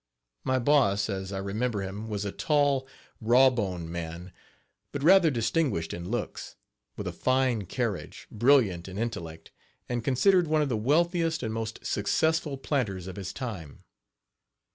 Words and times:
My 0.43 0.57
boss, 0.57 1.11
as 1.11 1.31
I 1.31 1.37
remember 1.37 1.83
him, 1.83 2.09
was 2.09 2.25
a 2.25 2.31
tall, 2.31 2.87
rawboned 3.21 3.91
man, 3.91 4.33
but 4.91 5.03
rather 5.03 5.29
distinguished 5.29 5.93
in 5.93 6.09
looks, 6.09 6.55
with 6.97 7.05
a 7.05 7.11
fine 7.11 7.67
carriage, 7.67 8.25
brilliant 8.31 8.87
in 8.87 8.97
intellect, 8.97 9.51
and 9.87 10.03
considered 10.03 10.47
one 10.47 10.63
of 10.63 10.69
the 10.69 10.75
wealthiest 10.75 11.43
and 11.43 11.53
most 11.53 11.85
successful 11.85 12.57
planters 12.57 13.05
of 13.05 13.15
his 13.15 13.31
time. 13.31 13.83